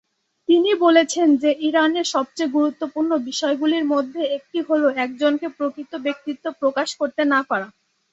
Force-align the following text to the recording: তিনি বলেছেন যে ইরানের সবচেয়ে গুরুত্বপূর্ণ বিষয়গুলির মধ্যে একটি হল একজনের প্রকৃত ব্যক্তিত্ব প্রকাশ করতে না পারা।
তিনি 0.49 0.71
বলেছেন 0.83 1.27
যে 1.37 1.49
ইরানের 1.67 2.05
সবচেয়ে 2.13 2.53
গুরুত্বপূর্ণ 2.55 3.11
বিষয়গুলির 3.27 3.85
মধ্যে 3.93 4.21
একটি 4.37 4.59
হল 4.67 4.83
একজনের 5.03 5.51
প্রকৃত 5.57 5.91
ব্যক্তিত্ব 6.05 6.45
প্রকাশ 6.61 6.89
করতে 6.99 7.21
না 7.25 7.39
পারা। 7.49 7.67